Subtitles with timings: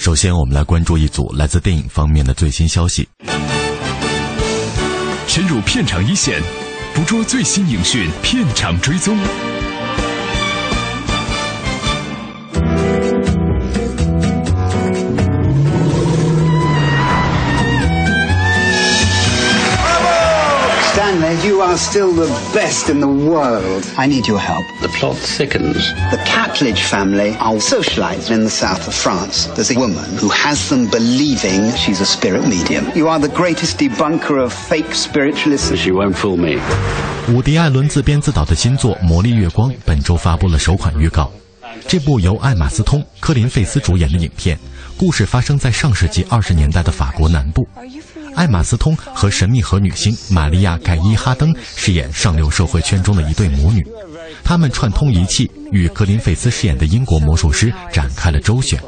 [0.00, 3.06] 首先，我们来关注一组来自电影方面的最新消息。
[5.28, 6.40] 深入片场一线，
[6.94, 9.18] 捕捉最新影讯，片场追踪。
[21.69, 23.85] are still the best in the world.
[23.97, 24.65] I need your help.
[24.81, 25.93] The plot thickens.
[26.11, 29.47] The Catledge family are socialites in the south of France.
[29.55, 32.91] There's a woman who has them believing she's a spirit medium.
[32.95, 35.75] You are the greatest debunker of fake spiritualists.
[35.75, 36.59] She won't fool me.
[37.29, 41.31] 伍迪·艾伦自编自导的新作《魔力月光》本周发布了首款预告。
[41.87, 44.57] 这部由艾玛斯通、科林费斯主演的影片，
[44.97, 47.67] 故事发生在上世纪二十年代的法国南部。
[48.34, 53.86] 艾玛斯通和神秘河女星玛利亚盖伊哈登饰演上流社会圈中的一对母女，
[54.42, 58.80] 他们串通一气，与格林费斯饰演的英国魔术师展开了周旋。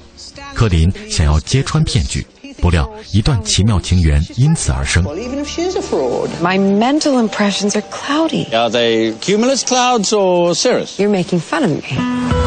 [0.54, 2.26] 柯林想要揭穿骗局，
[2.60, 5.02] 不料一段奇妙情缘因此而生。
[6.42, 8.46] My mental impressions are cloudy.
[8.54, 10.98] Are they cumulus clouds or cirrus?
[10.98, 12.41] You're making fun of me.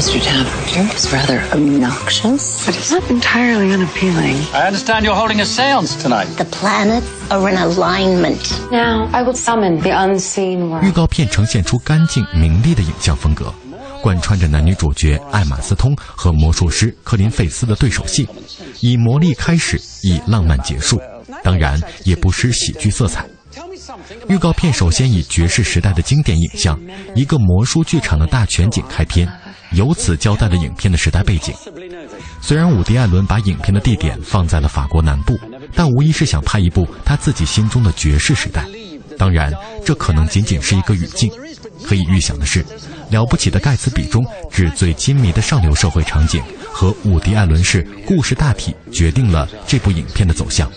[0.00, 0.18] Mr.
[0.18, 4.34] Tapper is rather obnoxious, but he's not entirely unappealing.
[4.54, 6.24] I understand you're holding a seance tonight.
[6.38, 8.40] The planets are in alignment.
[8.72, 10.94] Now I will summon the unseen 预 world.
[10.94, 13.52] 告片呈现出干净明丽的影像风格，
[14.00, 18.26] 贯穿着男女主角艾玛斯通和魔术师科林费斯的对手戏，
[18.80, 20.98] 以魔力开始，以浪漫结束，
[21.42, 23.26] 当然也不失喜剧色彩。
[24.28, 26.78] 预告片首先以爵士时代的经典影像，
[27.14, 29.28] 一个魔术剧场的大全景开篇，
[29.72, 31.54] 由此交代了影片的时代背景。
[32.40, 35.38] 虽然伍迪·艾伦把影片的地点放在了法国南部，
[35.74, 38.64] 但无疑是想拍一部他自己心中的爵士时代。
[39.18, 39.52] 当然，
[39.84, 41.30] 这可能仅仅是一个语境。
[41.84, 42.62] 可以预想的是，
[43.10, 46.42] 《了不起的盖茨比》中纸醉金迷的上流社会场景
[46.72, 50.70] 和伍迪·艾伦式故事大体，决定了这部影片的走向。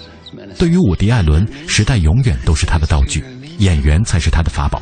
[0.58, 3.24] 对于伍迪·艾伦，时代永远都是他的道具，
[3.60, 4.82] 演员才是他的法宝。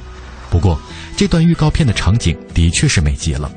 [0.49, 0.79] 不过，
[1.16, 3.51] 这段预告片的场景的确是美极了。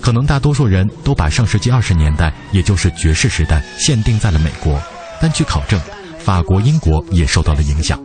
[0.00, 4.80] 可能大多数人都把上世纪二十年代，也就是爵士时代，限定在了美国，
[5.20, 5.80] 但据考证，
[6.18, 7.98] 法国、英国也受到了影响。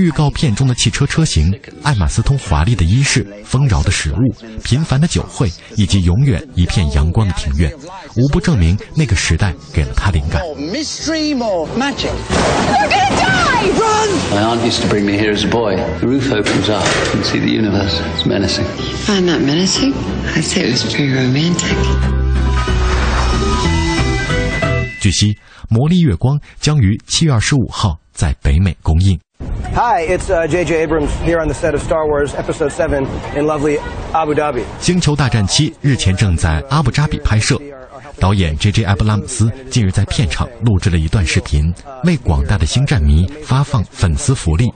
[0.00, 1.52] 预告片中的汽车车型、
[1.82, 4.16] 爱马斯通华丽的衣饰、丰饶的食物、
[4.64, 7.70] 频繁的酒会，以及永远一片阳光的庭院，
[8.16, 10.42] 无不证明那个时代给了他灵感。
[10.56, 12.10] Mystery, more magic.
[14.32, 15.76] My aunt used to bring me here as a boy.
[16.00, 18.00] The roof opens up and see the universe.
[18.24, 18.64] Menacing.
[19.04, 19.92] Find that menacing?
[20.34, 21.76] I'd say it was very romantic.
[25.00, 25.34] 据悉，
[25.68, 29.18] 《魔力月光》将于七月二十五号在北美公映。
[29.72, 30.82] Hi, it's J.J.
[30.82, 33.78] Abrams here on the set of Star Wars Episode 7 in lovely
[34.12, 37.56] Abu Dhabi.《星球大战七》日前正在阿布扎比拍摄，
[38.18, 38.82] 导演 J.J.
[38.84, 41.72] 埃布拉姆斯近日在片场录制了一段视频，
[42.04, 44.72] 为广大的星战迷发放粉丝福利。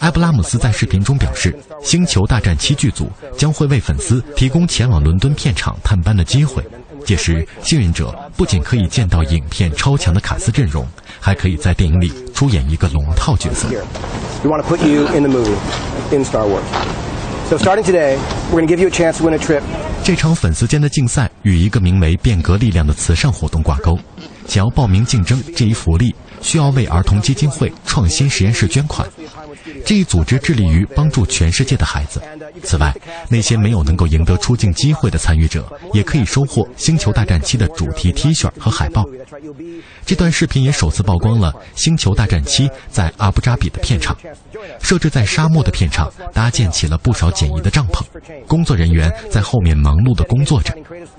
[0.00, 1.52] 埃布拉姆斯在视频中表示，
[1.84, 6.62] 《星球大战七》剧组将会为粉丝提供前往伦敦片场探班的机会。
[7.04, 10.86] 届时，幸运者不仅可以见到影片超强的卡斯阵容，
[11.26, 13.66] 还可以在电影里出演一个龙套角色。
[14.44, 15.56] We want to put you in the movie,
[16.16, 16.62] in Star Wars.
[17.50, 18.16] So starting today,
[18.52, 19.60] we're going to give you a chance to win a trip.
[20.04, 23.98] 这场粉丝间的竞赛与一个名为“变革力量”的慈善活动挂钩。
[24.46, 29.04] 想要报名竞争这一福利，需要为儿童基金会创新实验室捐款。
[29.84, 32.20] 这一组织致力于帮助全世界的孩子。
[32.62, 32.94] 此外，
[33.28, 39.04] 那些没有能够赢得出境机会的参与者，也可以收获《星球大战七》的主题 T 恤和海报。
[40.04, 44.16] 这段视频也首次曝光了《星球大战七》在阿布扎比的片场，
[44.80, 48.04] 设置在沙漠的片场搭建起了不少简易的帐篷，
[48.46, 50.74] 工作人员在后面忙碌地工作着。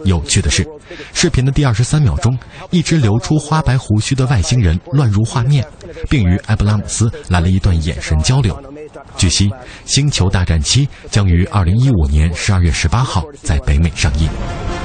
[0.05, 0.65] 有趣的是，
[1.13, 2.37] 视频的第二十三秒钟，
[2.71, 5.65] 一只留出花白胡须的外星人乱入画面，
[6.09, 8.36] 并与埃布拉姆斯来了一段眼神交
[9.17, 9.49] 据悉，
[9.85, 14.76] 《星球大战七》将于二零一五年十二月十八号在北美上映。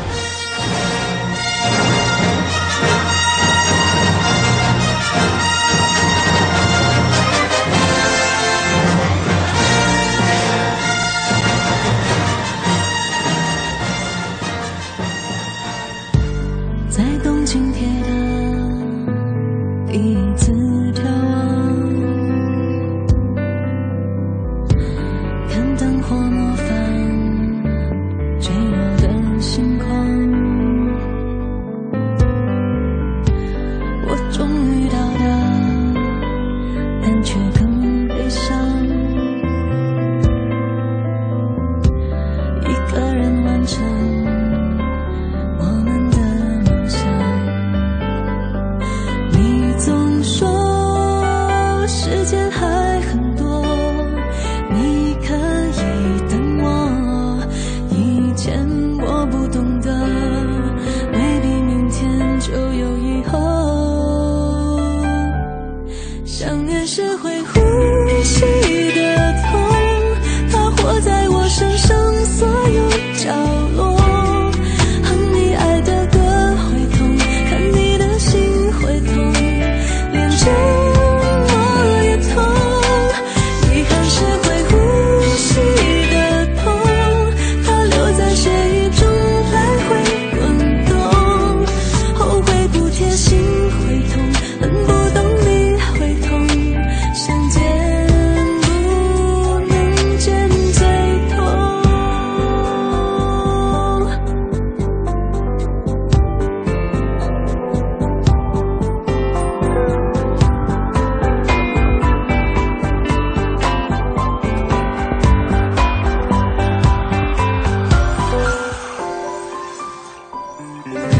[120.63, 121.12] Thank you.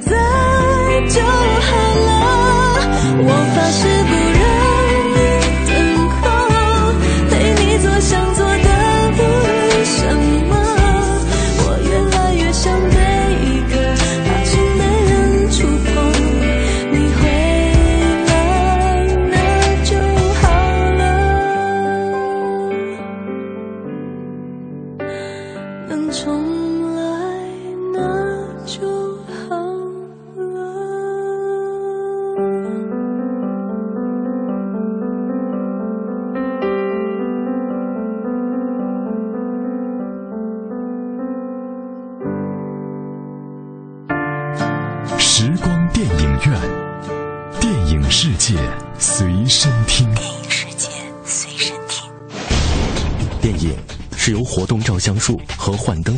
[0.00, 1.39] 在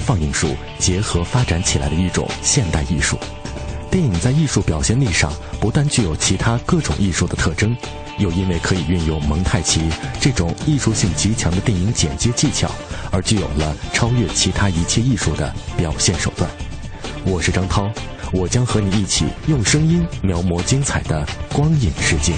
[0.03, 3.17] 放映术结合发展起来的一种现代艺术。
[3.91, 7.77] 电影在艺术表现力上不但具有其他各种艺术的特征，
[8.19, 9.83] 又因为可以运用蒙太奇
[10.19, 12.71] 这种艺术性极强的电影剪接技巧，
[13.11, 16.51] 而具有了超越其他一切艺术的表现手段。
[17.25, 17.91] 我是张涛，
[18.33, 22.33] 我将和你一起用声音描摹精彩的光影世界。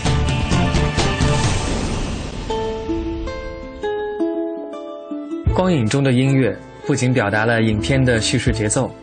[5.54, 8.94] 光影中的音乐不仅表达了影片的叙事节奏，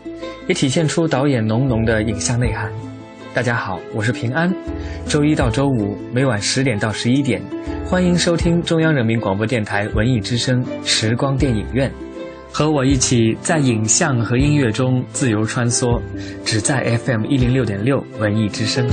[0.46, 2.70] 也体现出导演浓浓的影像内涵。
[3.34, 4.52] 大家好，我是平安。
[5.08, 7.42] 周一到周五每晚十点到十一点，
[7.84, 11.90] 欢迎收听中央人民广播电台文艺之声时光电影院，
[12.52, 16.00] 和我一起在影像和音乐中自由穿梭。
[16.44, 18.86] 只在 FM 一零六点六文艺之声。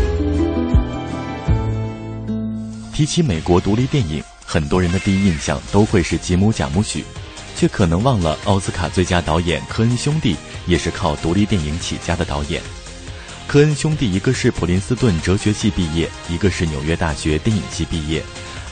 [2.91, 7.03] 提起美国独立电影，很多人的第一印象都会是吉姆·贾木许。
[7.59, 12.61] 却可能忘了奥斯卡最佳导演科恩兄弟也是靠独立电影起家的导演。
[13.47, 18.23] 科恩兄弟一个是普林斯顿哲学系毕业，一个是纽约大学电影系毕业。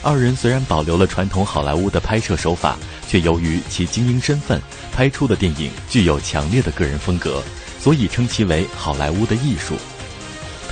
[0.02, 4.58] 二人虽然保留了传统好莱坞的拍摄手法，却由于其精英身份，
[4.90, 7.42] 拍出的电影具有强烈的个人风格，
[7.78, 9.74] 所以称其为好莱坞的艺术。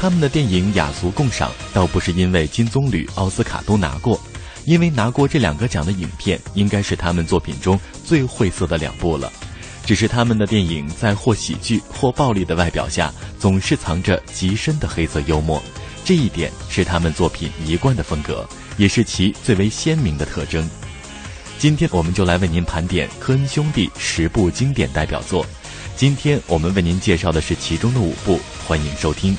[0.00, 4.18] 他们的电影雅俗共赏，倒不是因为金棕榈、奥斯卡都拿过。
[4.66, 9.32] 因为拿过这两个奖的影片，应该是他们作品中最晦涩的两部了。
[9.84, 15.62] 只是他们的电影在或喜剧或暴力的外表下，总是藏着极深的黑色幽默。
[16.04, 18.46] 这一点是他们作品一贯的风格，
[18.76, 20.68] 也是其最为鲜明的特征。
[21.58, 25.46] 今天我们就来为您盘点科恩兄弟十部经典代表作。
[25.96, 29.34] 今天我们为您介绍的是其中的五部，欢迎收听。《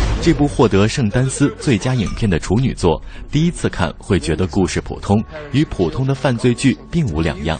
[0.21, 3.01] 这部获得圣丹斯最佳影片的处女作，
[3.31, 5.19] 第一次看会觉得故事普通，
[5.51, 7.59] 与普通的犯罪剧并无两样。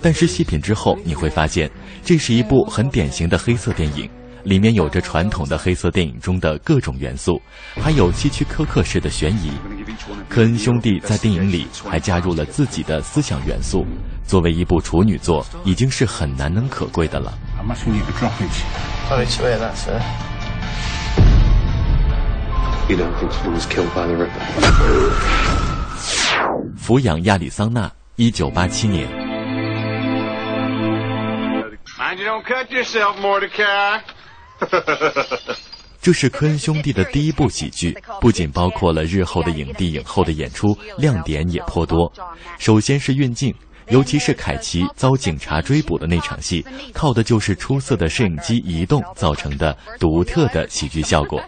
[0.00, 1.70] 但是细品之后，你会发现，
[2.02, 4.08] 这是一部很典型的黑色电影，
[4.44, 7.38] 里面有着传统的黑色电影中的各种元素，
[7.74, 9.52] 还有希区柯克式的悬疑。
[10.30, 13.84] 科恩兄弟在电影里还加入了自己的思想元素，
[14.24, 17.36] 作为一部处女作，已经是很难能可贵的了。
[22.88, 24.40] You don't think she was killed by the Ripper?
[26.78, 29.06] 抚养亚里桑那，一九八七年。
[31.98, 34.00] Mind you don't cut yourself, Mordecai.
[36.00, 42.10] 这是科恩兄弟的第一部喜剧，不仅包括了日后的影帝、影后的演出，亮点也颇多。
[42.58, 43.54] 首先是运镜，
[43.90, 51.42] 尤其是凯奇遭警察追捕的那场戏，靠的就是出色的摄影机移动造成的独特的喜剧效果。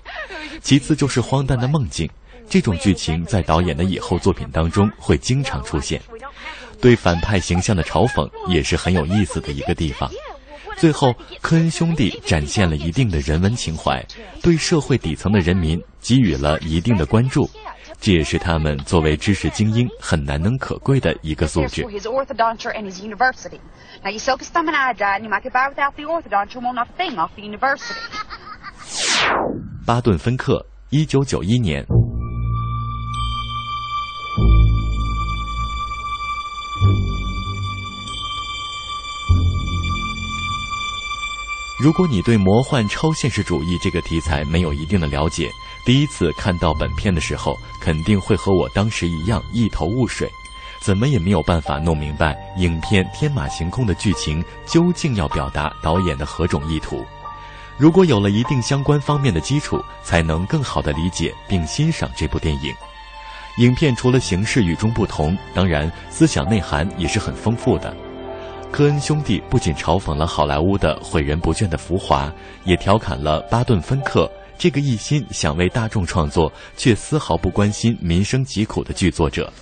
[0.63, 2.09] 其次就是荒诞的梦境，
[2.49, 6.01] 这种剧情在导演的以后作品当中会经常出现。
[6.81, 10.11] 对反派形象的嘲讽也是很有意思的一个地方。
[10.79, 14.03] 最后，科恩兄弟展现了一定的人文情怀，
[14.41, 17.49] 对社会底层的人民给予了一定的关注，
[18.01, 21.83] 这也是他们作为知识精英很难能可贵的一个素质
[29.87, 31.85] 巴顿芬克一九九一年。
[41.83, 45.51] 如果你对魔幻超现实主义这个题材没有一定的了解，
[45.83, 50.31] 第一次看到本片的时候，肯定会和我当时一样一头雾水，
[50.83, 57.03] 怎么也没有办法弄明白影片天马行空的剧情究竟要表达导演的何种意图。
[57.79, 62.75] 如果有了一定相关方面的基础，才能更好地理解并欣赏这部电影。
[63.57, 67.97] 影片除了形式与众不同，当然思想内涵也是很丰富的。
[68.73, 72.33] 科恩兄弟不仅嘲讽了好莱坞的毁人不倦的浮华，
[72.65, 79.53] 也调侃了巴顿·芬克这个一心想为大众创作却丝毫不关心民生疾苦的剧作者。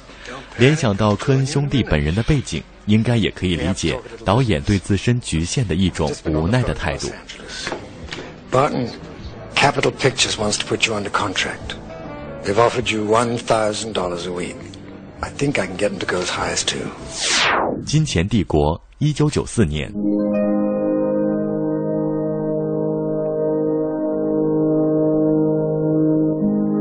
[0.59, 7.09] 联想到科恩兄弟本人的背景，应该也可以理解导演对自身局限的一种无奈的态度。
[8.53, 8.88] Barton,
[9.55, 11.75] Capital Pictures wants to put you under contract.
[12.45, 14.55] They've offered you one thousand dollars a week.
[15.22, 16.90] I think I can get them to go as high as two.
[17.86, 19.92] 金钱帝国，一九九四年。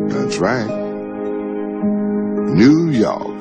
[0.08, 0.68] That's right.
[2.54, 3.40] New York.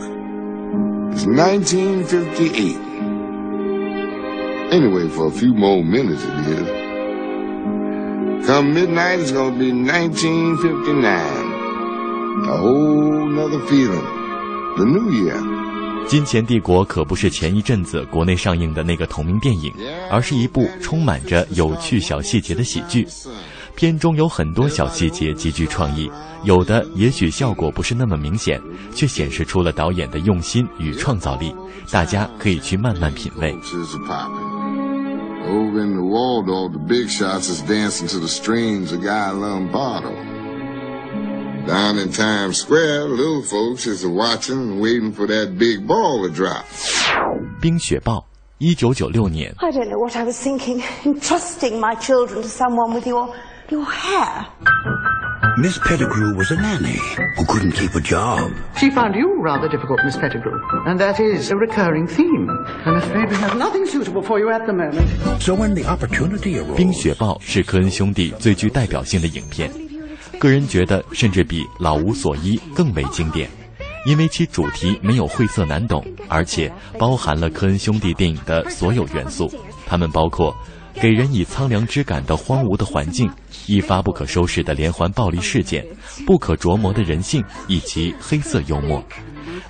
[1.13, 2.77] It's 1958.
[4.71, 6.67] Anyway, for a few more minutes it is.
[8.47, 12.47] Come midnight, it's gonna be 1959.
[12.47, 14.07] A whole nother feeling.
[14.76, 16.06] The new year.
[16.06, 19.72] 金钱帝国可不是前一阵子国内上映的那个同名电影，
[20.10, 23.08] 而是一部充满着有趣小细节的喜剧。
[23.74, 26.10] 片中有很多小细节极具创意，
[26.44, 28.60] 有的也许效果不是那么明显，
[28.94, 31.54] 却显示出了导演的用心与创造力。
[31.90, 33.52] 大家可以去慢慢品味。
[35.48, 40.10] Over in the Waldorf, the big shots is dancing to the strings of Guy Lombardo.
[41.67, 46.29] Down in Times Square, little folks is watching and waiting for that big ball to
[46.33, 46.65] drop.
[47.61, 48.25] 冰雪暴，
[48.57, 49.53] 一九九六年。
[49.57, 53.29] I don't know what I was thinking, entrusting my children to someone with your
[53.69, 54.47] your hair.
[55.57, 56.97] Miss Pettigrew was a nanny
[57.37, 58.51] who couldn't keep a job.
[58.77, 62.49] She found you rather difficult, Miss Pettigrew, and that is a recurring theme.
[62.85, 65.07] I'm afraid we have nothing suitable for you at the moment.
[65.39, 69.69] So when the opportunity 《 arose, 冰雪暴》是科恩兄弟最具代表性的影片，
[70.38, 73.48] 个人觉得甚至比《老无所依》更为经典，
[74.04, 79.50] 因为其主题没有晦涩难懂，而且包含了科恩兄弟电影的所有元素。
[79.86, 80.54] 它们包括
[80.94, 83.30] 给人以苍凉之感的荒芜的环境、
[83.66, 85.84] 一发不可收拾的连环暴力事件、
[86.26, 89.02] 不可琢磨的人性以及黑色幽默。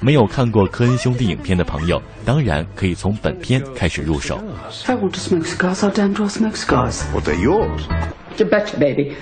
[0.00, 4.36] 没有看过科恩兄弟影片的朋友，当然可以从本片开始入手。
[4.70, 7.02] If I want to smoke cigars, I'll damn well smoke cigars.
[7.12, 7.82] well, they're yours.
[8.36, 9.14] You betcha, baby.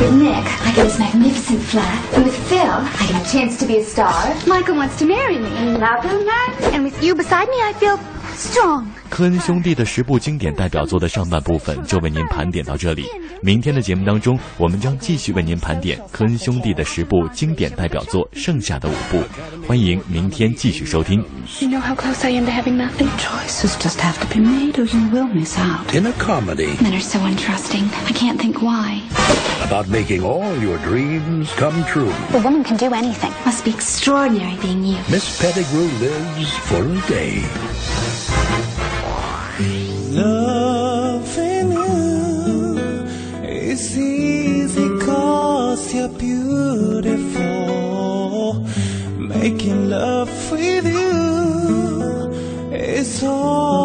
[0.00, 2.14] With Nick, I get this magnificent flat.
[2.14, 4.12] And with Phil, I get a chance to be a star.
[4.46, 5.48] Michael wants to marry me.
[5.56, 7.98] And with you beside me, I feel
[8.34, 8.86] strong.
[9.08, 13.06] 科恩兄弟的十部经典代表作的上半部分就为您盘点到这里。
[13.40, 19.22] 明天的节目当中，我们将继续为您盘点科恩兄弟的十部经典代表作剩下的五部。
[19.68, 21.24] 欢迎明天继续收听。
[21.60, 23.06] You know how close I am to having nothing?
[23.18, 25.94] Choices just have to be made or you will miss out.
[25.94, 27.84] In a comedy Men are so untrusting.
[28.08, 29.02] I can't think why.
[29.64, 33.32] about making all your dreams come true, A woman can do anything.
[33.44, 34.98] Must be extraordinary being you.
[35.08, 37.34] Miss Pettigrew lives for a day.
[40.10, 41.94] Loving you
[43.46, 47.44] is easy cause you're beautiful.
[49.16, 52.32] Making love with you
[52.72, 53.83] is all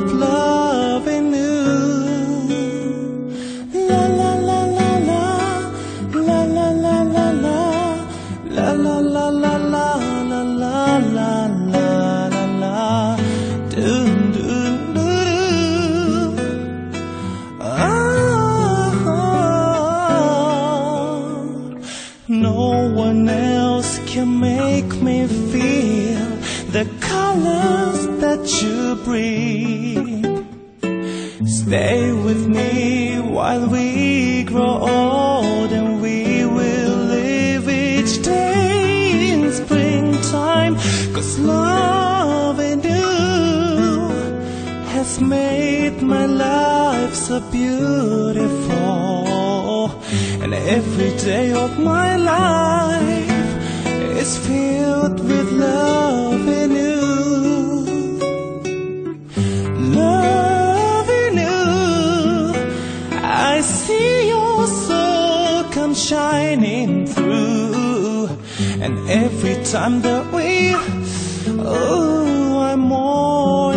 [0.00, 1.60] of loving you.
[3.88, 5.24] La la la la la,
[6.26, 7.60] la la la la la,
[8.56, 9.88] la la la la la,
[10.30, 10.78] la la
[11.12, 11.32] la
[12.34, 12.78] la la
[13.74, 13.92] do
[14.36, 14.52] do
[14.94, 15.10] do
[16.36, 16.50] do.
[17.60, 18.92] Ah,
[22.28, 22.60] no
[23.06, 25.18] one else can make me
[25.52, 26.26] feel
[26.76, 29.59] the colors that you bring.
[31.70, 40.74] Stay with me while we grow old and we will live each day in springtime.
[41.14, 44.08] Cause loving you
[44.94, 48.72] has made my life so beautiful.
[50.42, 52.69] And every day of my life
[63.52, 68.28] I see your soul come shining through.
[68.84, 70.72] And every time that we,
[71.58, 73.69] oh, I'm more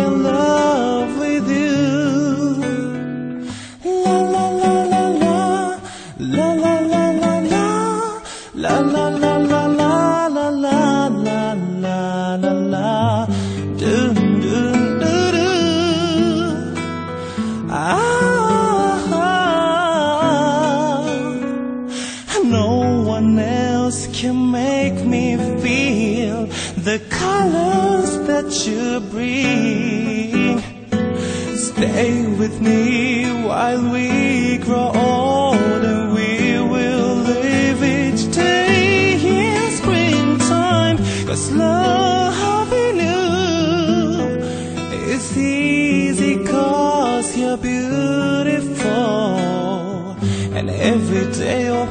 [32.54, 40.98] with me while we grow old and we will live each day in springtime.
[41.26, 44.40] Cause loving you
[45.10, 48.84] is easy cause you're beautiful.
[50.56, 51.90] And every day of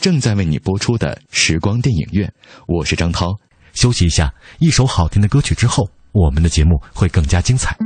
[0.00, 2.32] 正在为你播出的时光电影院，
[2.66, 3.34] 我是张涛。
[3.72, 7.76] 休息一下，一首好听的歌曲之后，我们的节目会更加精彩。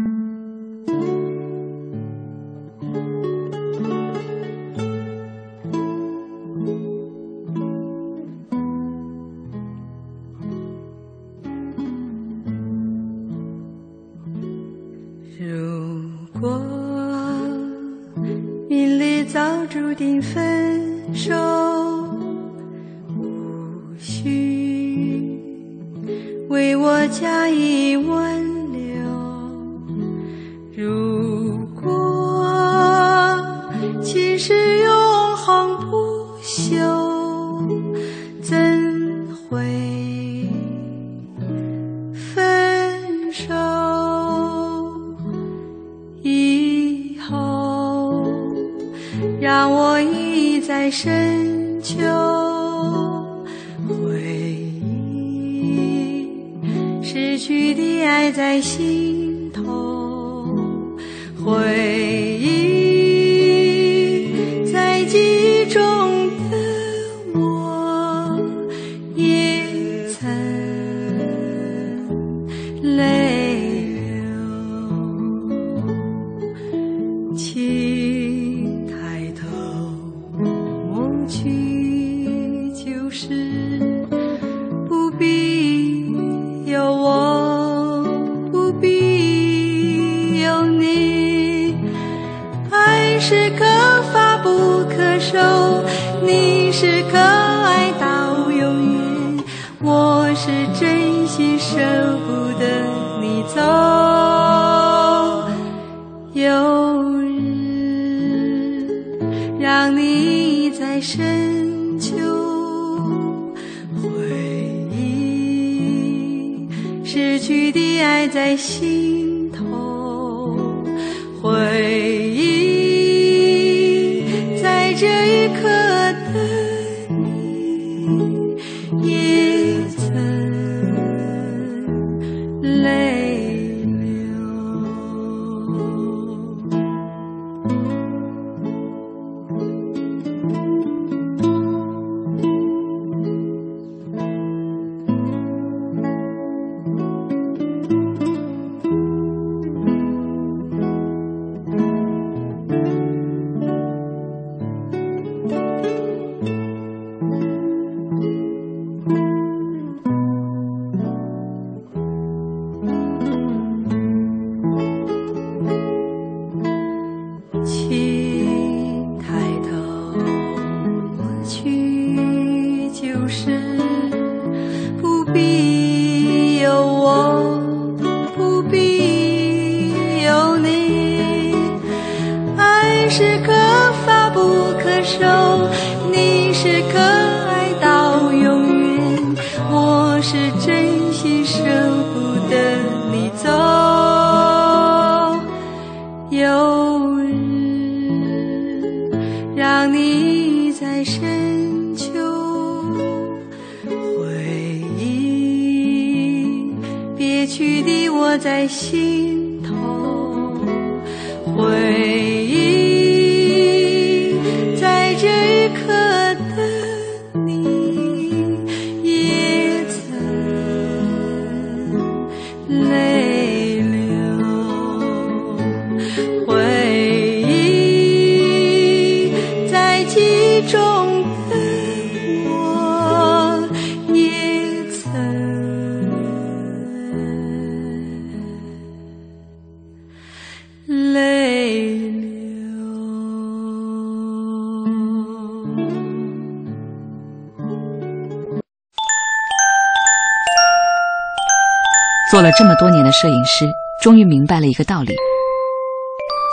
[252.41, 253.67] 做了这么多年的摄影师，
[254.03, 255.15] 终于明白了一个道理：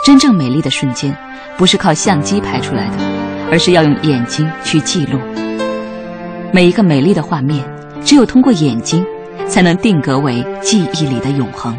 [0.04, 1.16] 真正美丽的瞬间，
[1.56, 2.96] 不是靠相机拍出来的，
[3.50, 5.18] 而是要用眼睛去记录。
[6.52, 7.64] 每一个美丽的画面，
[8.04, 9.02] 只有通过眼睛，
[9.48, 11.74] 才能定格为记忆里的永恒。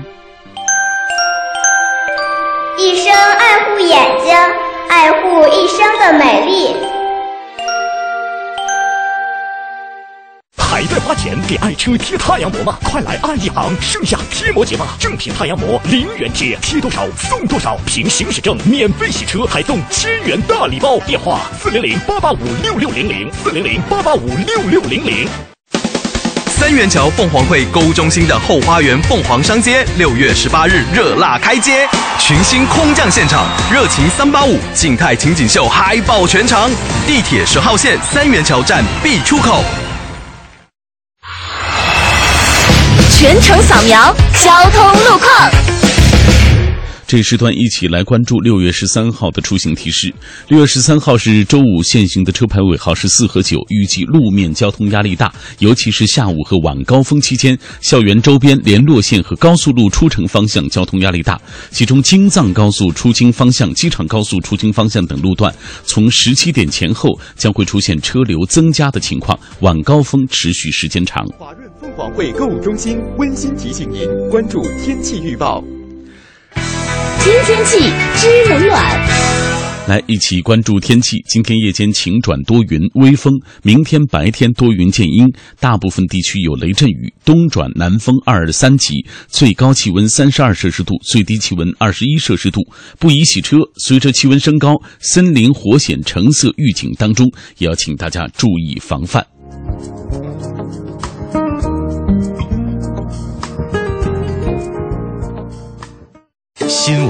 [2.79, 4.35] 一生爱护眼睛，
[4.89, 6.88] 爱护一生的美丽。
[11.49, 12.77] 给爱车贴太阳膜吗？
[12.83, 14.95] 快来爱一行盛夏贴膜节吧！
[14.99, 20.99] 正品太阳膜零元贴，贴多少送多少，凭行驶证免费洗车，还送千元大礼包。
[21.07, 25.27] 电话：四零零八八五六六零零，四零零八八五六六零零。
[26.45, 36.69] 三元桥凤凰汇购物中心的后花园凤凰商街，六月十八日热辣开街，群星空降现场，热情三八五静态情景秀嗨爆全场。
[37.07, 39.63] 地铁十号线三元桥站 B 出口。
[43.19, 45.29] 全程扫描交通路况。
[47.05, 50.13] 这时段一起来关注六月十三号的出行提示。
[50.47, 61.37] 六月十三号是周五，限行的车牌尾号是四和九，预计路面交通压力大，尤其是下午和晚高峰期间，校园周边、联络线和高速路出城方向交通压力大。
[61.71, 65.53] 其中，京藏高速出京方向、机场高速出京方向等路段，
[65.83, 71.25] 从十七点前后将会出现车流增加的情况，晚高峰持续时间长。
[71.37, 75.63] 华润凤凰汇购物中心温馨提醒您关注天气预报。
[77.21, 77.79] 听天气
[78.17, 78.99] 知冷暖。
[79.87, 81.23] 来一起关注天气。
[81.25, 83.31] 今天夜间晴转多云，微风；
[83.63, 85.25] 明天白天多云见阴，
[85.57, 92.59] 大部分地区有雷阵雨，东转南风二三级，最高气温三十二摄氏度，最低气温二十一摄氏度。
[92.99, 93.57] 不宜洗车。
[93.77, 97.25] 随着气温升高，森林火险橙色预警当中，
[97.57, 99.25] 也要请大家注意防范。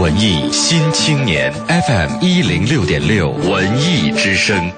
[0.09, 4.71] 文艺新青年 FM 一零六点六文艺之声，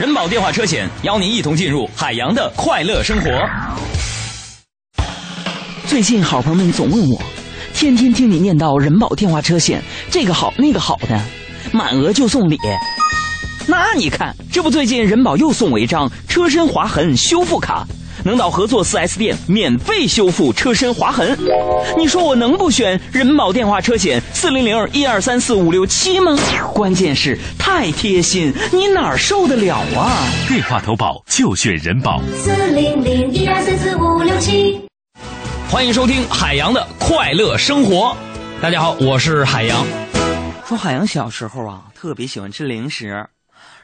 [0.00, 3.30] 人保电话车险邀您一同进入海洋的快乐生活。
[5.86, 7.22] 最近好朋友们总问我，
[7.72, 11.20] 天天听你念叨人保电话车险这个好那个好的，
[11.70, 12.58] 满额就送礼。
[13.68, 17.86] 那你看，这不最近人保又送我一张车身划痕修复卡。
[18.24, 21.36] 能到合作 4S 店免费修复车身划痕，
[21.98, 26.36] 你说我能不选人保电话车险四零零一二三四五六七吗？
[26.72, 30.26] 关键是太贴心，你哪受得了啊？
[30.48, 34.80] 电话投保就选人保四零零一二三四五六七。
[35.68, 38.16] 欢迎收听海洋的快乐生活，
[38.60, 39.84] 大家好，我是海洋。
[40.66, 43.26] 说海洋小时候啊，特别喜欢吃零食，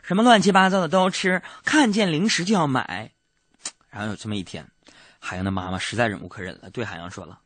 [0.02, 3.10] 什么乱七八糟的都吃，看见零食就要买。
[3.90, 4.66] 然后有这么一天，
[5.18, 7.38] 海洋的妈妈实在忍无可忍了，对海洋说了：“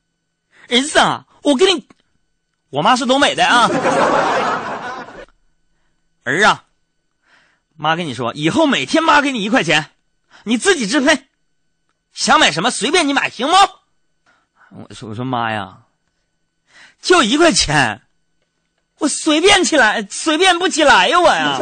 [0.69, 1.87] 儿子啊，我给你，
[2.71, 3.69] 我妈是东北的啊，
[6.25, 6.65] 儿啊，
[7.77, 9.91] 妈跟你说，以后每天妈给你一块钱，
[10.45, 11.29] 你自己支配，
[12.13, 13.57] 想买什么随便你买，行吗？”
[14.71, 15.83] 我说：“我说妈呀，
[17.01, 18.03] 就一块钱，
[18.99, 21.59] 我随便起来，随便不起来呀，我呀。”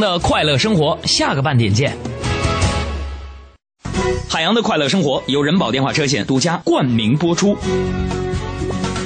[0.00, 1.96] 的快乐生活，下个半点见。
[4.28, 7.56] 海洋的快乐生活由人保电话车险独家冠名播出，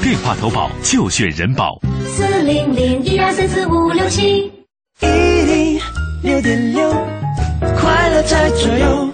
[0.03, 1.79] 电话投保就选人保。
[2.07, 4.51] 四零零一二三四五六七，
[5.01, 5.81] 一零
[6.23, 6.91] 六点六，
[7.77, 9.09] 快乐在左右。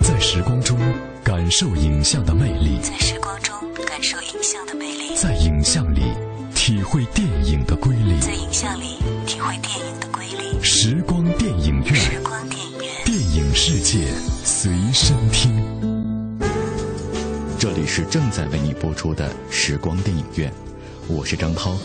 [0.00, 0.78] 在时光中
[1.24, 3.18] 感受影像的魅力，在时
[17.94, 20.50] 是正在为你播出的时光电影院，
[21.08, 21.76] 我是张涛。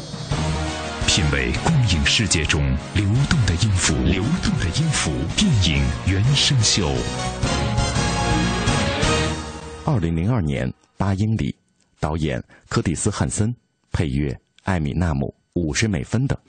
[1.05, 2.63] 品味光影世界中
[2.95, 5.11] 流动的音符，流动的音符。
[5.35, 6.89] 电影原声秀。
[9.83, 11.53] 二零零二年，八英里，
[11.99, 13.53] 导演柯蒂斯·汉森，
[13.91, 14.39] 配乐。
[14.63, 16.39] 艾米纳姆五十美分的。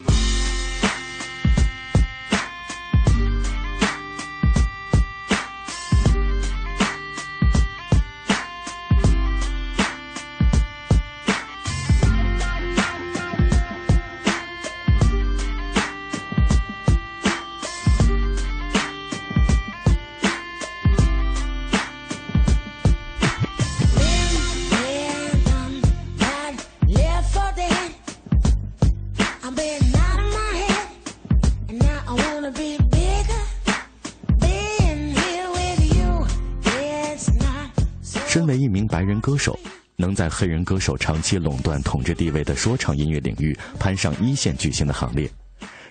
[40.01, 45.29] 能在黑人歌手长期垄断统治地位的说唱音乐领域攀上一线巨星的行列，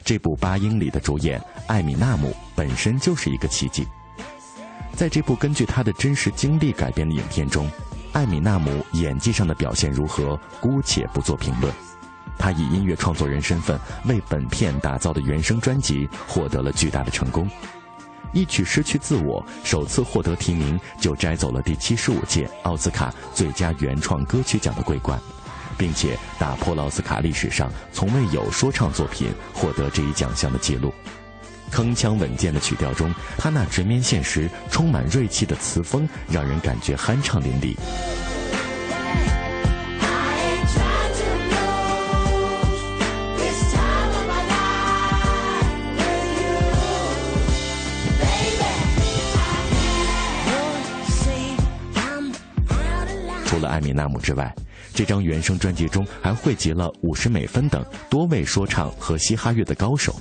[0.02, 3.86] 这部《八英里》的主演艾米纳姆本身就是一个奇迹。
[4.96, 7.70] 在这部根据他的真实经历改编的影片中，
[8.14, 11.72] 艾米纳姆演技上的表现如何，姑且不做评论。
[12.38, 17.50] 他以音乐创作人身份为本片打造的原声专辑获得了巨大的成功。
[18.34, 25.20] 一曲失去自我，首次获得提名就摘走了第七十五届奥斯卡最佳原创歌曲奖的桂冠，
[25.78, 30.94] 并且打破了奥斯卡历史上从未有说唱作品获得这一奖项的记录。
[31.72, 37.76] 铿锵稳健的曲调中，他那直面现实、充满锐气的词风，让人感觉酣畅淋漓。
[53.48, 54.54] 除了艾米纳姆之外
[54.94, 60.14] 这张原声专辑中还汇集了五十美分等多位说唱和嘻哈乐的高手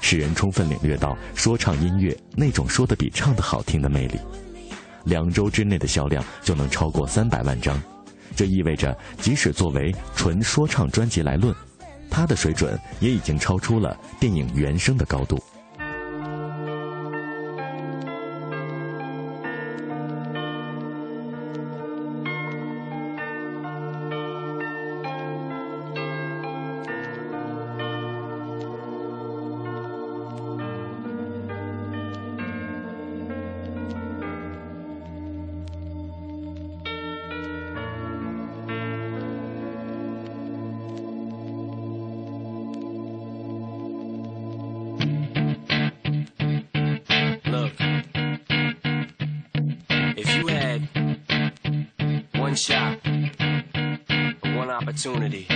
[0.00, 4.18] 使人充分领略到说唱音乐那种说的比唱的好听的魅力。
[5.04, 7.80] 两周之内的销量就能超过三百万张
[8.36, 11.52] 这意味着即使作为纯说唱专辑来论
[12.08, 15.42] 它的水准也已经超出了电影原声的高度。
[54.98, 55.46] opportunity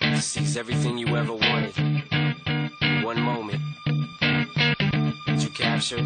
[0.00, 1.72] to seize everything you ever wanted.
[3.04, 6.04] One moment that you captured,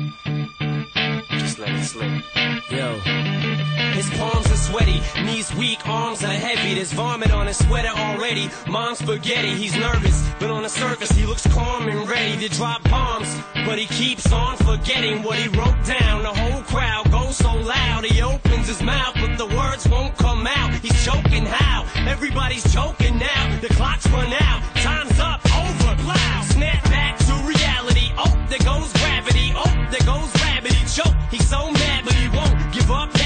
[1.30, 2.22] just let it slip.
[2.70, 2.98] Yo.
[3.94, 6.74] His palms are sweaty, knees weak, arms are heavy.
[6.74, 8.50] There's vomit on his sweater already.
[8.68, 12.82] Mom's spaghetti, he's nervous, but on the surface he looks calm and ready to drop
[12.84, 13.34] bombs.
[13.64, 16.22] But he keeps on forgetting what he wrote down.
[16.24, 20.16] The whole crowd goes so loud, he opens opens his mouth, but the words won't
[20.16, 20.72] come out.
[20.74, 21.84] He's choking how?
[22.08, 23.58] Everybody's choking now.
[23.60, 24.62] The clock's run out.
[24.76, 25.40] Time's up.
[25.54, 26.02] Over.
[26.02, 26.44] Loud.
[26.44, 28.12] Snap back to reality.
[28.16, 29.52] Oh, there goes gravity.
[29.54, 30.76] Oh, there goes gravity.
[30.86, 31.14] Choke.
[31.30, 33.23] He's so mad, but he won't give up.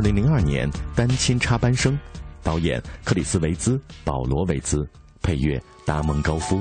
[0.00, 1.98] 二零零二年单亲插班生，
[2.42, 4.88] 导演克里斯维兹、保罗维兹，
[5.20, 6.58] 配乐达蒙高夫。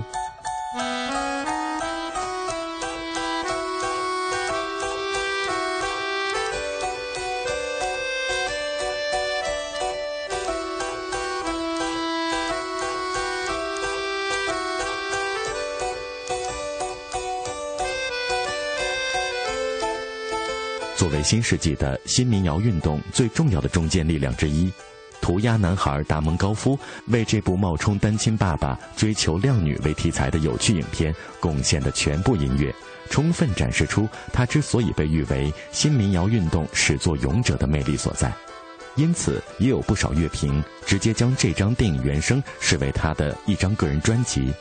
[21.23, 24.71] 新世纪的新民谣运动最重要的中坚力量之一，
[25.21, 32.73] 涂鸦男孩达蒙高夫为这部冒充单亲爸爸追求靓女为题材的有趣影片贡献的全部音乐，
[33.09, 38.31] 充分展示出他之所以被誉为新民谣运动始作俑者的魅力所在。
[38.95, 44.53] 因此，也有不少乐评直接将这张电影原声视为他的一张个人专辑。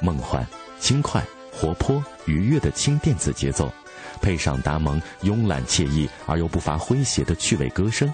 [0.00, 0.44] 梦幻、
[0.80, 1.22] 轻快、
[1.52, 3.72] 活泼、愉悦的轻电子节奏。
[4.20, 8.12] 配上达蒙慵懒惬意而又不乏诙谐的趣味歌声，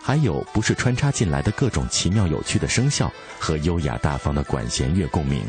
[0.00, 5.44] 还有不是穿插进来的各种奇妙有趣的声效和优雅大方的管弦乐共鸣，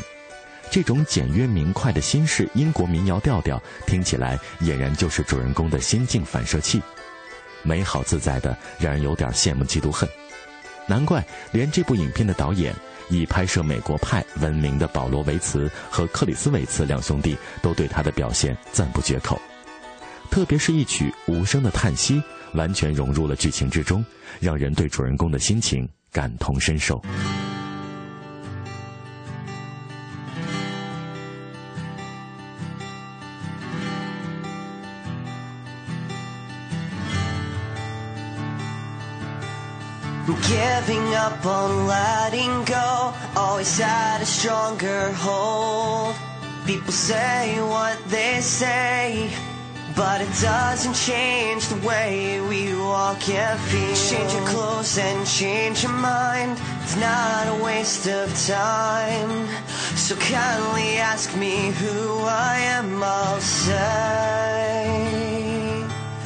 [0.70, 6.82] 这种简约明快的新式英国民谣调调听起来俨然就是主人公的心境反射器，
[7.62, 10.08] 美好自在的让人有点羡慕嫉妒恨。
[10.86, 12.74] 难怪连这部影片的导演
[13.10, 19.38] 以拍摄美国派闻名的保罗维茨和克里斯维茨两兄弟都对他的表现赞不绝口。
[20.30, 22.22] 特别是一曲无声的叹息，
[22.54, 24.04] 完全融入了剧情之中，
[24.40, 27.02] 让人对主人公的心情感同身受。
[40.48, 46.14] Giving up on letting go always had a stronger hold.
[46.66, 49.28] People say what they say.
[49.98, 53.96] But it doesn't change the way we walk and feel.
[53.96, 56.56] Change your clothes and change your mind.
[56.84, 59.48] It's not a waste of time.
[59.96, 63.02] So kindly ask me who I am.
[63.02, 63.74] I'll say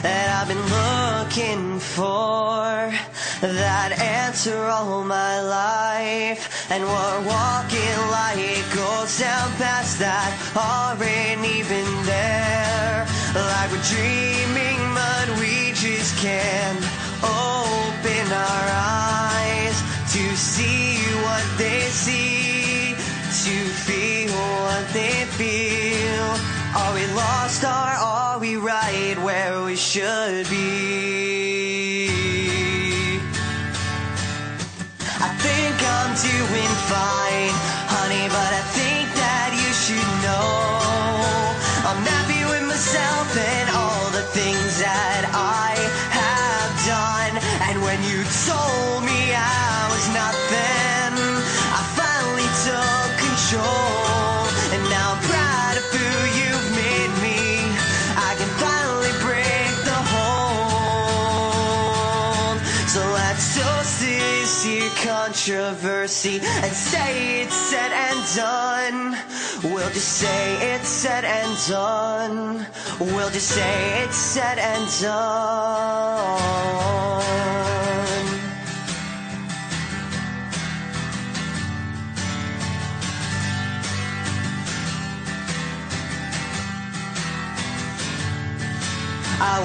[0.02, 2.92] that I've been looking for
[3.40, 6.70] that answer all my life.
[6.70, 13.21] And we're walking like goes down past that aren't even there.
[13.34, 16.84] Like we're dreaming, but we just can't
[17.24, 23.56] open our eyes to see what they see, to
[23.86, 26.28] feel what they feel.
[26.76, 31.32] Are we lost or are we right where we should be?
[35.24, 37.54] I think I'm doing fine,
[37.88, 38.61] honey, but I
[65.42, 69.16] controversy and say it's said and done.
[69.72, 72.66] We'll just say it's said and done.
[73.00, 76.41] We'll just say it's said and done.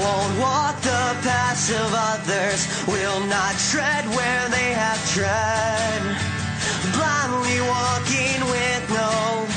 [0.03, 6.01] Won't walk the paths of others, will not tread where they have tread.
[6.95, 9.47] Blindly walking with no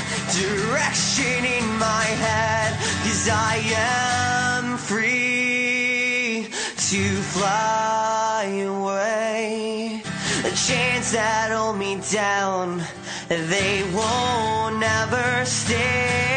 [0.41, 2.73] direction in my head,
[3.03, 6.47] cause I am free
[6.89, 7.03] to
[7.35, 10.01] fly away.
[10.43, 12.81] The chains that hold me down,
[13.27, 16.30] they won't ever stay.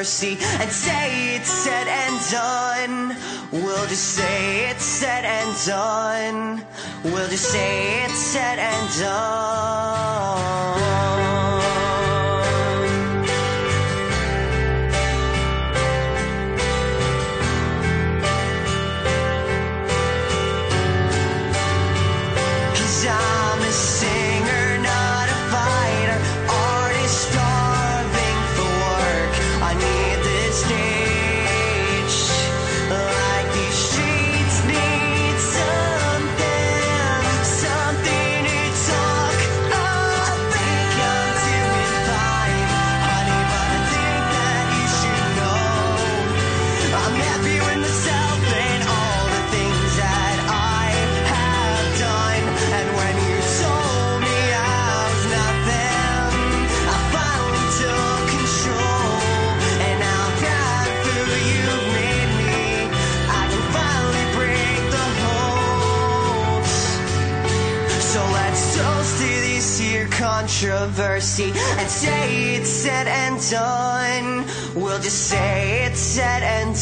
[0.00, 3.16] Controversy and say it's said and done.
[3.52, 6.64] We'll just say it's said and done.
[7.04, 9.80] We'll just say it's said and done.
[30.50, 30.99] Stay.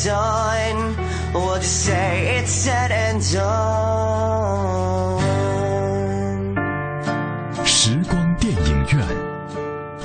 [0.05, 0.95] Done.
[1.33, 3.59] We'll just say it's said and done.
[7.65, 9.07] 时光电影院，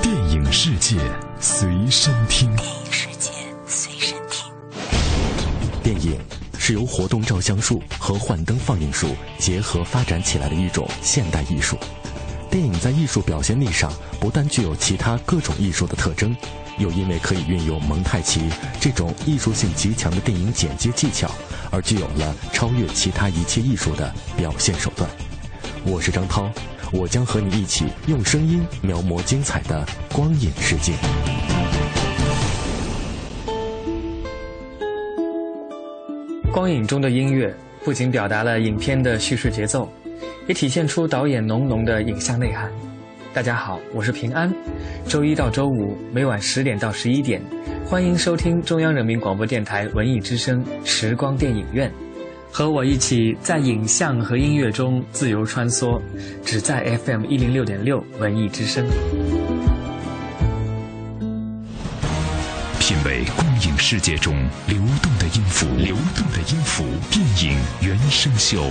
[0.02, 0.98] 电影世界
[1.40, 2.56] 随身听。
[2.56, 3.32] 电影世界
[3.66, 4.52] 随身听。
[5.82, 6.20] 电影
[6.58, 11.78] 是由活动照相术和幻灯放映术结合发展起来的一种现代艺术。
[12.54, 16.38] 电影在艺术表现力上不但具有其他各种艺术的特征，
[16.78, 18.48] 又因为可以运用蒙太奇
[18.80, 21.28] 这种艺术性极强的电影剪接技巧，
[21.72, 25.10] 而具有了超越其他一切艺术的表现手段。
[25.84, 26.48] 我是张涛，
[26.92, 30.94] 我将和你一起用声音描摹精彩的光影世界。
[36.52, 37.52] 光影中的音乐
[37.84, 39.92] 不仅表达了影片的叙事节奏，
[40.48, 42.70] 也体现出导演浓浓的影像内涵。
[43.34, 44.54] 大家好，我是平安。
[45.08, 47.42] 周一到周五每晚十点到十一点，
[47.86, 51.90] 欢迎收听中央人民广播电台文艺之声时光电影院，
[52.52, 56.00] 和我一起在影像和音乐中自由穿梭，
[56.44, 58.86] 只在 FM 一零六点六文艺之声。
[62.80, 64.36] 品味光影世界中
[64.68, 68.62] 流动的音符，流动的音符，电影原声秀。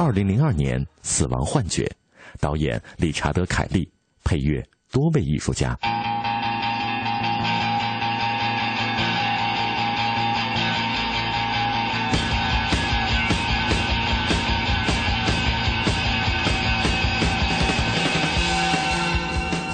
[0.00, 1.82] 二零零二年，《死亡幻觉》，
[2.38, 3.90] 导演理查德·凯利，
[4.22, 5.76] 配乐多位艺术家。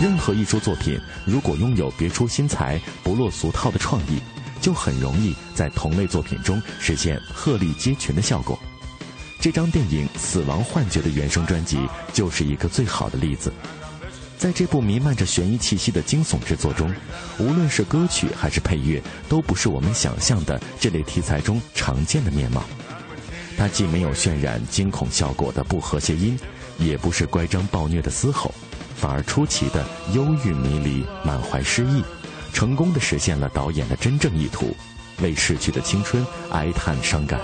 [0.00, 4.18] 任何艺术作品如果拥有别出心裁、不落俗套的创意，
[4.58, 8.58] 就很容易在同类作品中实现鹤立鸡群的效果。
[9.44, 13.52] 这张电影《死亡幻觉》的原声专辑就是一个最好的例子。
[14.38, 16.90] 在这部弥漫着悬疑气息的惊悚之作中，
[17.36, 22.64] 无论是歌曲还是配乐，都不是我们想象的这类题材中常见的面貌。
[23.54, 26.38] 它既没有渲染惊恐效果的不和谐音，
[26.78, 28.50] 也不是乖张暴虐的嘶吼，
[28.96, 29.84] 反而出奇的
[30.14, 32.02] 忧郁迷离、满怀诗意，
[32.54, 34.74] 成功的实现了导演的真正意图：
[35.20, 37.38] 为逝去的青春哀叹伤感。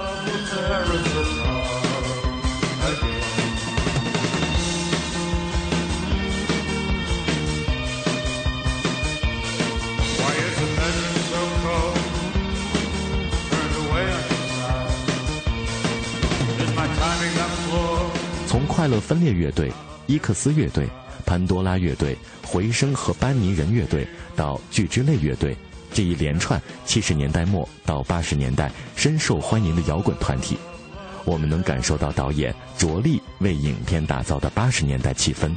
[18.51, 19.73] 从快乐分裂乐队、
[20.09, 20.89] 伊克斯乐队、
[21.25, 25.57] 潘多拉乐队、回声和班尼人乐队到巨之类乐队
[25.93, 30.59] 这一连串七十年代末到八十年代深受欢迎的摇滚团体，
[31.25, 35.55] 我们能感受到导演着力为影片打造的八十年代气氛。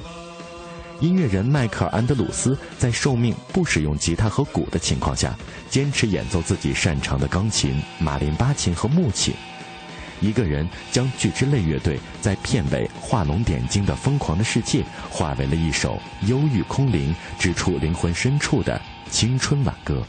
[0.99, 5.35] 音乐人迈克尔·安德鲁斯在受命不使用吉他和鼓的情况下，
[5.67, 9.33] 坚持演奏自己擅长的钢琴、马林巴琴和木琴。
[10.19, 20.05] 一个人将巨之类乐队在片尾画龙点睛的疯狂的世界，化为了一首忧郁空灵、直出灵魂深处的青春挽歌。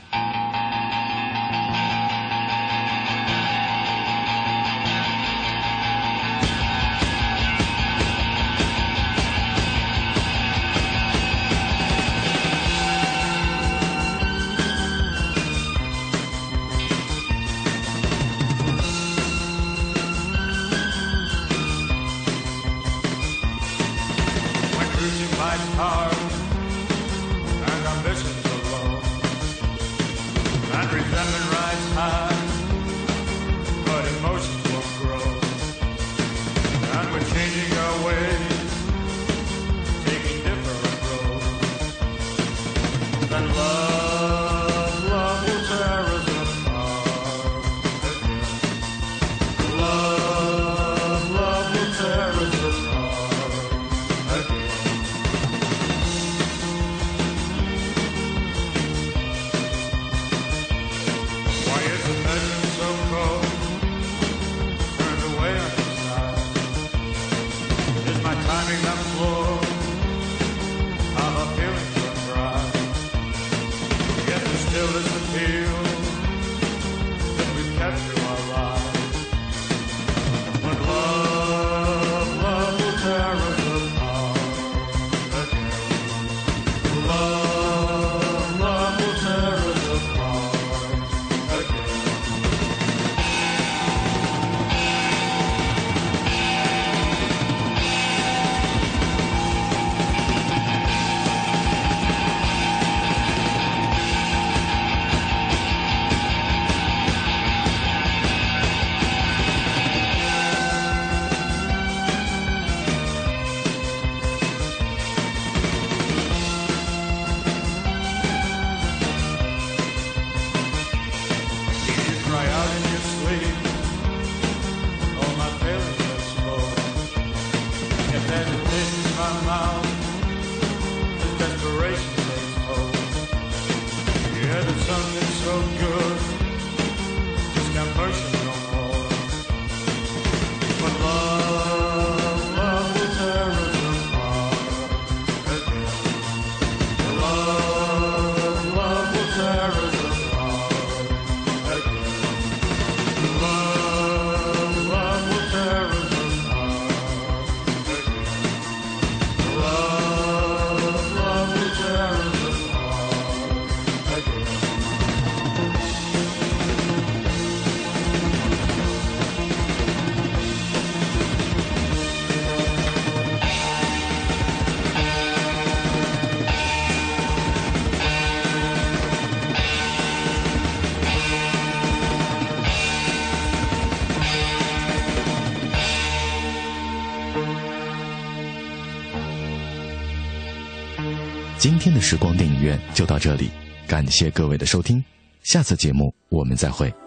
[192.07, 193.49] 时光电影院就到这里
[193.89, 195.03] 感谢各位的收听
[195.43, 197.04] 下次节目我们再会。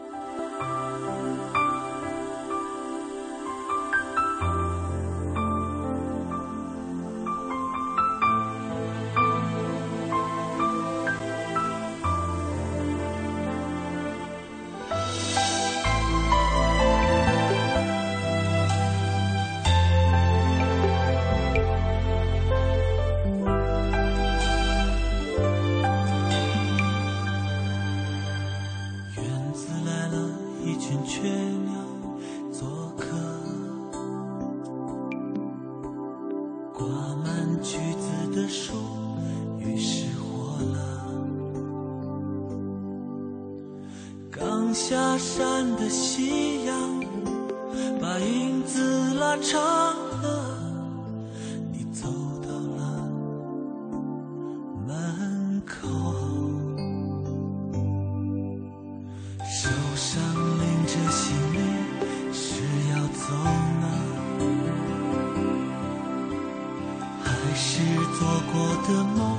[68.17, 69.36] 做过的梦。